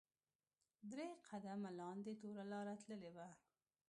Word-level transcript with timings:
درې 0.91 1.07
قدمه 1.27 1.69
لاندې 1.79 2.11
توره 2.21 2.43
لاره 2.51 2.75
تللې 2.83 3.11
ده. 3.17 3.27